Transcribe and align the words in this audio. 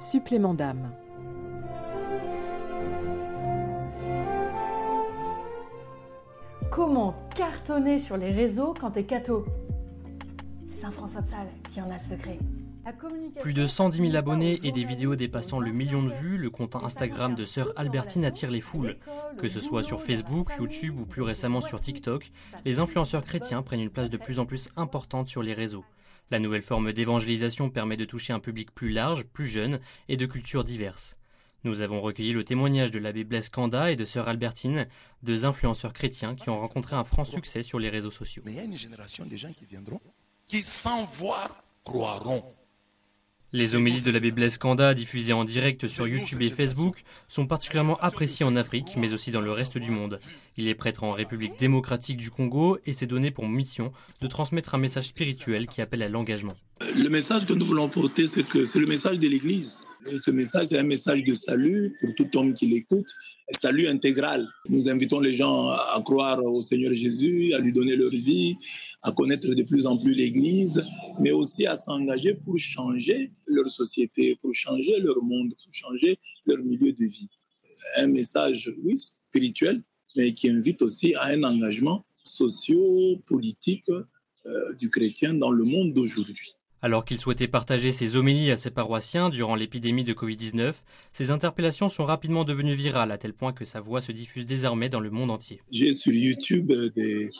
supplément 0.00 0.54
d'âme. 0.54 0.92
Comment 6.70 7.14
cartonner 7.34 7.98
sur 7.98 8.16
les 8.16 8.30
réseaux 8.30 8.74
quand 8.80 8.92
t'es 8.92 9.04
catho? 9.04 9.44
C'est 10.68 10.80
Saint-François 10.80 11.20
de 11.20 11.28
Sales 11.28 11.48
qui 11.70 11.82
en 11.82 11.90
a 11.90 11.94
le 11.94 12.02
secret. 12.02 12.38
Plus 13.40 13.52
de 13.52 13.66
110 13.66 13.98
000 14.10 14.16
abonnés 14.16 14.58
et 14.64 14.72
des 14.72 14.84
vidéos 14.84 15.14
dépassant 15.14 15.60
le 15.60 15.70
million 15.70 16.02
de 16.02 16.08
vues, 16.08 16.38
le 16.38 16.48
compte 16.48 16.76
Instagram 16.76 17.34
de 17.34 17.44
sœur 17.44 17.72
Albertine 17.76 18.24
attire 18.24 18.50
les 18.50 18.62
foules. 18.62 18.96
Que 19.36 19.48
ce 19.48 19.60
soit 19.60 19.82
sur 19.82 20.00
Facebook, 20.00 20.50
YouTube 20.58 20.98
ou 20.98 21.04
plus 21.04 21.22
récemment 21.22 21.60
sur 21.60 21.80
TikTok, 21.80 22.32
les 22.64 22.78
influenceurs 22.78 23.22
chrétiens 23.22 23.62
prennent 23.62 23.82
une 23.82 23.90
place 23.90 24.08
de 24.10 24.16
plus 24.16 24.38
en 24.38 24.46
plus 24.46 24.70
importante 24.76 25.28
sur 25.28 25.42
les 25.42 25.52
réseaux. 25.52 25.84
La 26.30 26.38
nouvelle 26.38 26.62
forme 26.62 26.92
d'évangélisation 26.92 27.70
permet 27.70 27.96
de 27.96 28.04
toucher 28.04 28.32
un 28.32 28.38
public 28.38 28.72
plus 28.72 28.90
large, 28.90 29.24
plus 29.24 29.46
jeune 29.46 29.80
et 30.08 30.16
de 30.16 30.26
cultures 30.26 30.62
diverses. 30.62 31.16
Nous 31.64 31.82
avons 31.82 32.00
recueilli 32.00 32.32
le 32.32 32.44
témoignage 32.44 32.90
de 32.90 32.98
l'abbé 32.98 33.24
Blaise 33.24 33.48
Kanda 33.48 33.90
et 33.90 33.96
de 33.96 34.04
sœur 34.04 34.28
Albertine, 34.28 34.86
deux 35.22 35.44
influenceurs 35.44 35.92
chrétiens 35.92 36.34
qui 36.34 36.48
ont 36.48 36.58
rencontré 36.58 36.96
un 36.96 37.04
franc 37.04 37.24
succès 37.24 37.62
sur 37.62 37.78
les 37.78 37.90
réseaux 37.90 38.10
sociaux. 38.10 38.42
Mais 38.46 38.52
il 38.52 38.56
y 38.56 38.60
a 38.60 38.64
une 38.64 38.78
génération 38.78 39.26
de 39.26 39.36
gens 39.36 39.52
qui 39.52 39.66
viendront, 39.66 40.00
qui 40.46 40.62
sans 40.62 41.04
voir 41.04 41.64
croiront. 41.84 42.44
Les 43.52 43.74
homélies 43.74 44.02
de 44.02 44.12
l'abbé 44.12 44.30
Blaise 44.30 44.58
Kanda, 44.58 44.94
diffusées 44.94 45.32
en 45.32 45.44
direct 45.44 45.88
sur 45.88 46.06
YouTube 46.06 46.40
et 46.40 46.50
Facebook, 46.50 47.02
sont 47.26 47.48
particulièrement 47.48 47.98
appréciées 47.98 48.46
en 48.46 48.54
Afrique, 48.54 48.94
mais 48.96 49.12
aussi 49.12 49.32
dans 49.32 49.40
le 49.40 49.50
reste 49.50 49.76
du 49.76 49.90
monde. 49.90 50.20
Il 50.56 50.68
est 50.68 50.76
prêtre 50.76 51.02
en 51.02 51.10
République 51.10 51.58
démocratique 51.58 52.16
du 52.16 52.30
Congo 52.30 52.78
et 52.86 52.92
s'est 52.92 53.08
donné 53.08 53.32
pour 53.32 53.48
mission 53.48 53.92
de 54.20 54.28
transmettre 54.28 54.76
un 54.76 54.78
message 54.78 55.06
spirituel 55.06 55.66
qui 55.66 55.80
appelle 55.80 56.04
à 56.04 56.08
l'engagement. 56.08 56.54
Le 56.96 57.08
message 57.08 57.44
que 57.44 57.52
nous 57.52 57.66
voulons 57.66 57.88
porter, 57.88 58.28
c'est 58.28 58.46
que 58.46 58.64
c'est 58.64 58.78
le 58.78 58.86
message 58.86 59.18
de 59.18 59.26
l'Église. 59.26 59.82
Ce 60.18 60.30
message, 60.30 60.66
c'est 60.66 60.78
un 60.78 60.84
message 60.84 61.24
de 61.24 61.34
salut 61.34 61.94
pour 62.00 62.14
tout 62.14 62.38
homme 62.38 62.54
qui 62.54 62.68
l'écoute, 62.68 63.08
un 63.52 63.58
salut 63.58 63.88
intégral. 63.88 64.48
Nous 64.68 64.88
invitons 64.88 65.20
les 65.20 65.34
gens 65.34 65.70
à 65.70 66.00
croire 66.04 66.42
au 66.42 66.62
Seigneur 66.62 66.94
Jésus, 66.94 67.52
à 67.52 67.58
lui 67.58 67.72
donner 67.72 67.96
leur 67.96 68.10
vie, 68.10 68.56
à 69.02 69.12
connaître 69.12 69.48
de 69.48 69.62
plus 69.62 69.86
en 69.86 69.98
plus 69.98 70.14
l'Église, 70.14 70.86
mais 71.18 71.32
aussi 71.32 71.66
à 71.66 71.76
s'engager 71.76 72.34
pour 72.34 72.58
changer 72.58 73.30
leur 73.60 73.70
société, 73.70 74.36
pour 74.36 74.54
changer 74.54 74.98
leur 75.00 75.22
monde, 75.22 75.54
pour 75.62 75.72
changer 75.72 76.18
leur 76.46 76.58
milieu 76.58 76.92
de 76.92 77.04
vie. 77.04 77.28
Un 77.96 78.08
message, 78.08 78.70
oui, 78.82 78.98
spirituel, 78.98 79.82
mais 80.16 80.34
qui 80.34 80.50
invite 80.50 80.82
aussi 80.82 81.14
à 81.14 81.26
un 81.26 81.42
engagement 81.42 82.04
socio-politique 82.24 83.88
euh, 84.46 84.74
du 84.74 84.90
chrétien 84.90 85.34
dans 85.34 85.50
le 85.50 85.64
monde 85.64 85.92
d'aujourd'hui. 85.92 86.54
Alors 86.82 87.04
qu'il 87.04 87.20
souhaitait 87.20 87.48
partager 87.48 87.92
ses 87.92 88.16
homélies 88.16 88.50
à 88.50 88.56
ses 88.56 88.70
paroissiens 88.70 89.28
durant 89.28 89.54
l'épidémie 89.54 90.04
de 90.04 90.14
Covid-19, 90.14 90.74
ses 91.12 91.30
interpellations 91.30 91.90
sont 91.90 92.06
rapidement 92.06 92.44
devenues 92.44 92.74
virales 92.74 93.12
à 93.12 93.18
tel 93.18 93.34
point 93.34 93.52
que 93.52 93.66
sa 93.66 93.80
voix 93.80 94.00
se 94.00 94.12
diffuse 94.12 94.46
désormais 94.46 94.88
dans 94.88 95.00
le 95.00 95.10
monde 95.10 95.30
entier. 95.30 95.60
J'ai 95.70 95.92
sur 95.92 96.12
YouTube 96.12 96.72
des, 96.96 97.30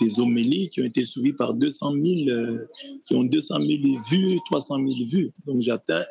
des, 0.00 0.20
homélies 0.20 0.68
qui 0.68 0.80
ont 0.80 0.84
été 0.84 1.04
suivies 1.04 1.32
par 1.32 1.54
200 1.54 1.94
000, 1.94 2.04
euh, 2.28 2.58
qui 3.04 3.14
ont 3.14 3.24
200 3.24 3.56
000 3.56 4.02
vues, 4.10 4.38
300 4.46 4.76
000 4.76 4.88
vues. 5.10 5.30
Donc 5.46 5.62
j'atteins 5.62 6.02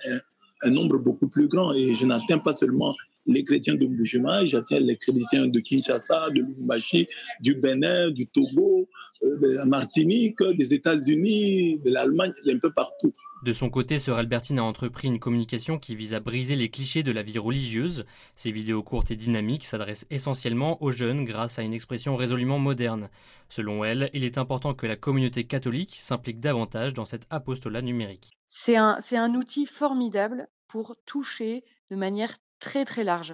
un, 0.64 0.70
nombre 0.70 0.98
beaucoup 0.98 1.28
plus 1.28 1.48
grand 1.48 1.74
et 1.74 1.94
je 1.96 2.06
n'atteins 2.06 2.38
pas 2.38 2.54
seulement 2.54 2.96
les 3.28 3.44
chrétiens 3.44 3.76
de 3.76 3.86
Mbujima, 3.86 4.46
j'atteins 4.46 4.80
les 4.80 4.96
chrétiens 4.98 5.48
de 5.48 5.60
Kinshasa, 5.60 6.30
de 6.32 6.40
Lubumbashi, 6.40 7.08
du 7.40 7.56
Bénin, 7.56 8.10
du 8.10 8.26
Togo, 8.28 8.88
euh, 9.24 9.38
de 9.38 9.56
la 9.58 9.66
Martinique, 9.66 10.42
des 10.58 10.74
États-Unis, 10.74 11.80
de 11.80 11.92
l'Allemagne, 11.92 12.32
d'un 12.46 12.58
peu 12.58 12.72
partout. 12.72 13.14
De 13.44 13.54
son 13.54 13.72
côté, 13.72 13.98
Sœur 13.98 14.18
Albertine 14.18 14.60
a 14.60 14.64
entrepris 14.64 15.08
une 15.08 15.20
communication 15.20 15.80
qui 15.80 15.96
vise 15.96 16.14
à 16.14 16.20
briser 16.20 16.56
les 16.56 16.70
clichés 16.70 17.02
de 17.02 17.12
la 17.12 17.24
vie 17.24 17.40
religieuse. 17.40 18.06
Ces 18.36 18.52
vidéos 18.52 18.84
courtes 18.84 19.10
et 19.10 19.16
dynamiques 19.16 19.66
s'adressent 19.66 20.06
essentiellement 20.12 20.82
aux 20.84 20.92
jeunes 20.92 21.26
grâce 21.26 21.58
à 21.58 21.64
une 21.64 21.74
expression 21.74 22.16
résolument 22.16 22.60
moderne. 22.60 23.10
Selon 23.50 23.84
elle, 23.84 24.12
il 24.14 24.26
est 24.26 24.38
important 24.38 24.76
que 24.76 24.86
la 24.86 24.96
communauté 24.96 25.46
catholique 25.46 25.98
s'implique 26.00 26.40
davantage 26.40 26.94
dans 26.94 27.06
cet 27.06 27.26
apostolat 27.32 27.82
numérique. 27.82 28.38
C'est 28.46 28.76
un, 28.76 29.34
outil 29.34 29.66
formidable 29.66 30.48
pour 30.68 30.96
toucher 31.08 31.64
de 31.90 31.96
manière 31.96 32.36
très 32.60 32.86
très 32.86 33.04
large. 33.04 33.34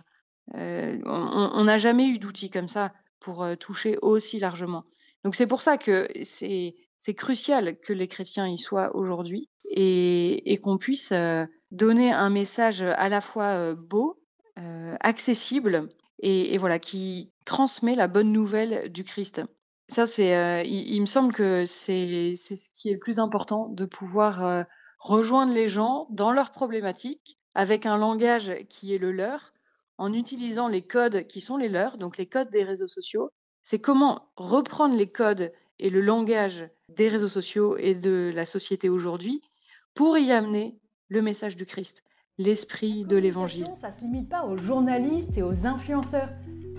Euh, 0.56 1.00
on 1.04 1.66
n'a 1.66 1.78
jamais 1.80 2.08
eu 2.08 2.18
d'outils 2.18 2.50
comme 2.50 2.70
ça 2.70 2.94
pour 3.20 3.44
euh, 3.44 3.56
toucher 3.56 3.98
aussi 4.02 4.40
largement. 4.40 4.86
Donc 5.26 5.36
c'est 5.36 5.48
pour 5.48 5.62
ça 5.62 5.78
que 5.78 6.08
c'est 6.24 6.74
crucial 7.14 7.78
que 7.80 7.92
les 7.92 8.08
chrétiens 8.08 8.48
y 8.48 8.58
soient 8.58 8.96
aujourd'hui 8.96 9.50
et, 9.70 10.60
qu'on 10.64 10.78
puisse 10.78 11.12
euh, 11.12 11.46
donner 11.72 12.12
un 12.12 12.30
message 12.30 12.82
à 12.82 13.10
la 13.10 13.22
fois 13.22 13.74
beau, 13.74 14.20
accessible 15.02 15.88
et, 16.20 16.58
voilà 16.58 16.80
qui 16.80 17.32
transmet 17.46 17.94
la 17.94 18.08
bonne 18.08 18.32
nouvelle 18.32 18.92
du 18.92 19.04
Christ. 19.04 19.42
Ça 19.88 20.08
c'est, 20.08 20.66
il, 20.66 20.96
il, 20.96 21.02
me 21.02 21.06
semble 21.06 21.32
que 21.32 21.66
c'est 21.66 22.36
ce 22.36 22.70
qui 22.76 22.90
est 22.90 22.94
le 22.94 23.00
plus 23.00 23.20
important 23.20 23.70
de 23.70 23.86
pouvoir 23.86 24.66
rejoindre 25.00 25.54
les 25.54 25.70
gens 25.70 26.08
dans 26.10 26.32
leurs 26.32 26.52
problématiques 26.52 27.38
avec 27.54 27.86
un 27.86 27.98
langage 27.98 28.52
qui 28.70 28.94
est 28.94 28.98
le 29.00 29.12
leur, 29.12 29.54
en 29.98 30.14
utilisant 30.14 30.68
les 30.68 30.84
codes 30.84 31.26
qui 31.28 31.42
sont 31.42 31.58
les 31.58 31.70
leurs, 31.70 31.98
donc 31.98 32.18
les 32.18 32.28
codes 32.28 32.50
des 32.52 32.64
réseaux 32.64 32.88
sociaux. 32.88 33.32
C'est 33.64 33.80
comment 33.80 34.30
reprendre 34.36 34.96
les 34.96 35.12
codes 35.12 35.52
et 35.80 35.90
le 35.90 36.02
langage 36.02 36.70
des 36.90 37.10
réseaux 37.10 37.30
sociaux 37.30 37.76
et 37.78 37.96
de 37.96 38.32
la 38.34 38.46
société 38.46 38.90
aujourd'hui 38.90 39.42
pour 39.98 40.16
y 40.20 40.32
amener 40.32 40.80
le 41.10 41.24
message 41.24 41.56
du 41.56 41.66
Christ, 41.66 42.04
l'esprit 42.38 43.04
de 43.04 43.18
l'évangile. 43.18 43.66
Ça 43.76 43.90
ne 43.90 43.96
se 43.96 44.02
limite 44.02 44.30
pas 44.30 44.46
aux 44.46 44.56
journalistes 44.56 45.36
et 45.40 45.42
aux 45.42 45.66
influenceurs 45.66 46.30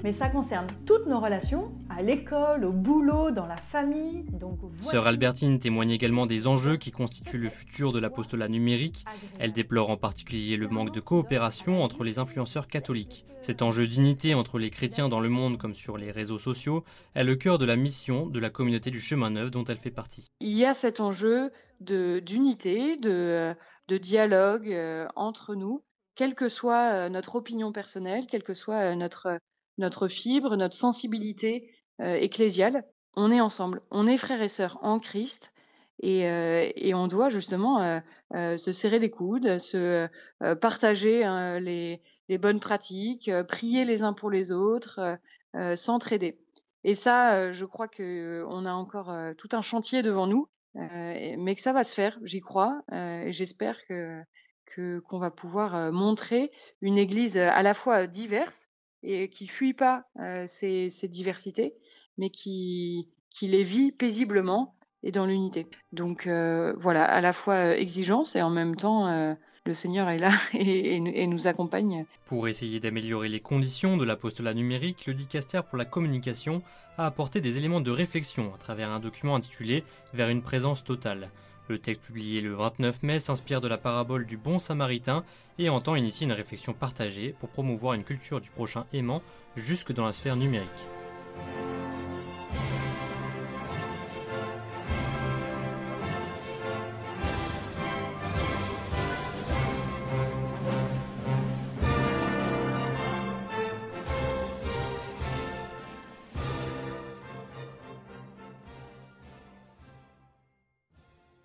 mais 0.04 0.12
ça 0.12 0.28
concerne 0.28 0.66
toutes 0.86 1.06
nos 1.06 1.20
relations, 1.20 1.72
à 1.90 2.02
l'école, 2.02 2.64
au 2.64 2.72
boulot, 2.72 3.30
dans 3.30 3.46
la 3.46 3.56
famille. 3.56 4.24
Donc 4.32 4.58
Sœur 4.80 5.06
Albertine 5.06 5.58
témoigne 5.58 5.90
également 5.90 6.26
des 6.26 6.46
enjeux 6.46 6.76
qui 6.76 6.90
constituent 6.90 7.38
le 7.38 7.48
futur 7.48 7.92
de 7.92 7.98
l'apostolat 7.98 8.48
numérique. 8.48 9.04
Elle 9.38 9.52
déplore 9.52 9.90
en 9.90 9.96
particulier 9.96 10.56
le 10.56 10.68
manque 10.68 10.92
de 10.92 11.00
coopération 11.00 11.82
entre 11.82 12.04
les 12.04 12.18
influenceurs 12.18 12.68
catholiques. 12.68 13.24
Cet 13.40 13.62
enjeu 13.62 13.86
d'unité 13.86 14.34
entre 14.34 14.58
les 14.58 14.70
chrétiens 14.70 15.08
dans 15.08 15.20
le 15.20 15.28
monde 15.28 15.58
comme 15.58 15.74
sur 15.74 15.96
les 15.96 16.10
réseaux 16.10 16.38
sociaux 16.38 16.84
est 17.14 17.24
le 17.24 17.36
cœur 17.36 17.58
de 17.58 17.64
la 17.64 17.76
mission 17.76 18.26
de 18.26 18.40
la 18.40 18.50
communauté 18.50 18.90
du 18.90 19.00
chemin 19.00 19.30
neuf 19.30 19.50
dont 19.50 19.64
elle 19.64 19.78
fait 19.78 19.90
partie. 19.90 20.26
Il 20.40 20.56
y 20.56 20.64
a 20.64 20.74
cet 20.74 21.00
enjeu 21.00 21.50
d'unité, 21.80 22.96
de, 22.96 23.54
de, 23.86 23.96
dialogue 23.96 24.72
euh, 24.72 25.06
entre 25.14 25.54
nous, 25.54 25.82
quelle 26.16 26.34
que 26.34 26.48
soit 26.48 26.92
euh, 26.92 27.08
notre 27.08 27.36
opinion 27.36 27.70
personnelle, 27.72 28.26
quelle 28.26 28.42
que 28.42 28.54
soit 28.54 28.92
euh, 28.92 28.94
notre 28.96 29.38
notre 29.78 30.08
fibre, 30.08 30.56
notre 30.56 30.74
sensibilité 30.76 31.70
euh, 32.00 32.14
ecclésiale. 32.14 32.84
On 33.14 33.32
est 33.32 33.40
ensemble, 33.40 33.82
on 33.90 34.06
est 34.06 34.18
frères 34.18 34.42
et 34.42 34.48
sœurs 34.48 34.78
en 34.82 35.00
Christ 35.00 35.52
et, 36.00 36.28
euh, 36.28 36.70
on 36.94 37.08
doit 37.08 37.28
justement 37.28 38.00
euh, 38.34 38.56
se 38.56 38.70
serrer 38.70 39.00
les 39.00 39.10
coudes, 39.10 39.58
se 39.58 40.08
partager 40.60 41.24
hein, 41.24 41.58
les, 41.58 42.00
les, 42.28 42.38
bonnes 42.38 42.60
pratiques, 42.60 43.30
prier 43.48 43.84
les 43.84 44.04
uns 44.04 44.12
pour 44.12 44.30
les 44.30 44.52
autres, 44.52 45.18
s'entraider. 45.74 46.38
Et 46.84 46.94
ça, 46.94 47.52
je 47.52 47.64
crois 47.64 47.88
que 47.88 48.44
on 48.48 48.64
a 48.64 48.72
encore 48.72 49.12
tout 49.36 49.48
un 49.50 49.62
chantier 49.62 50.02
devant 50.02 50.28
nous, 50.28 50.46
mais 50.74 51.54
que 51.56 51.60
ça 51.60 51.72
va 51.72 51.82
se 51.82 51.94
faire, 51.94 52.16
j'y 52.22 52.40
crois, 52.40 52.82
et 52.92 53.32
j'espère 53.32 53.84
que 53.88 54.22
qu'on 55.08 55.18
va 55.18 55.32
pouvoir 55.32 55.90
montrer 55.90 56.52
une 56.82 56.98
Église 56.98 57.36
à 57.36 57.62
la 57.64 57.74
fois 57.74 58.06
diverse, 58.06 58.67
et 59.02 59.28
qui 59.28 59.46
fuit 59.46 59.74
pas 59.74 60.04
ces, 60.46 60.90
diversités, 61.04 61.74
mais 62.16 62.30
qui, 62.30 63.08
les 63.42 63.62
vit 63.62 63.92
paisiblement 63.92 64.74
et 65.02 65.12
dans 65.12 65.26
l'unité. 65.26 65.66
Donc 65.92 66.26
voilà, 66.26 67.04
à 67.04 67.20
la 67.20 67.32
fois 67.32 67.76
exigence 67.76 68.36
et 68.36 68.42
en 68.42 68.50
même 68.50 68.76
temps 68.76 69.36
le 69.68 69.74
Seigneur 69.74 70.08
est 70.08 70.18
là 70.18 70.32
et, 70.54 70.96
et, 70.96 71.26
nous 71.26 71.46
accompagne. 71.46 72.06
Pour 72.26 72.48
essayer 72.48 72.80
d'améliorer 72.80 73.28
les 73.28 73.40
conditions 73.40 73.96
de 73.96 74.04
l'apostolat 74.04 74.54
numérique, 74.54 75.06
le 75.06 75.14
dicaster 75.14 75.60
pour 75.68 75.78
la 75.78 75.84
communication 75.84 76.62
a 76.96 77.06
apporté 77.06 77.40
des 77.40 77.58
éléments 77.58 77.80
de 77.80 77.90
réflexion 77.90 78.52
à 78.54 78.58
travers 78.58 78.90
un 78.90 78.98
document 78.98 79.36
intitulé 79.36 79.84
Vers 80.14 80.30
une 80.30 80.42
présence 80.42 80.82
totale. 80.82 81.30
Le 81.68 81.78
texte 81.78 82.02
publié 82.02 82.40
le 82.40 82.54
29 82.54 83.02
mai 83.02 83.20
s'inspire 83.20 83.60
de 83.60 83.68
la 83.68 83.76
parabole 83.76 84.24
du 84.24 84.38
bon 84.38 84.58
samaritain 84.58 85.22
et 85.58 85.68
entend 85.68 85.96
initier 85.96 86.24
une 86.24 86.32
réflexion 86.32 86.72
partagée 86.72 87.34
pour 87.38 87.50
promouvoir 87.50 87.92
une 87.92 88.04
culture 88.04 88.40
du 88.40 88.50
prochain 88.50 88.86
aimant 88.94 89.22
jusque 89.54 89.92
dans 89.92 90.06
la 90.06 90.14
sphère 90.14 90.36
numérique. 90.36 90.68